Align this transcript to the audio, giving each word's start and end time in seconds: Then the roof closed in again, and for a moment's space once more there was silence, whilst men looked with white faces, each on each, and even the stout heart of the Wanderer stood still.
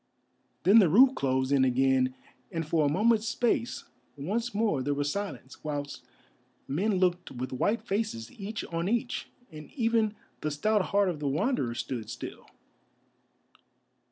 Then 0.63 0.79
the 0.79 0.89
roof 0.89 1.13
closed 1.13 1.51
in 1.51 1.63
again, 1.63 2.15
and 2.51 2.67
for 2.67 2.83
a 2.87 2.91
moment's 2.91 3.27
space 3.27 3.83
once 4.17 4.51
more 4.51 4.81
there 4.81 4.95
was 4.95 5.11
silence, 5.11 5.63
whilst 5.63 6.03
men 6.67 6.95
looked 6.95 7.29
with 7.29 7.53
white 7.53 7.83
faces, 7.83 8.31
each 8.31 8.65
on 8.73 8.89
each, 8.89 9.27
and 9.51 9.69
even 9.73 10.15
the 10.39 10.49
stout 10.49 10.85
heart 10.85 11.07
of 11.09 11.19
the 11.19 11.27
Wanderer 11.27 11.75
stood 11.75 12.09
still. 12.09 12.47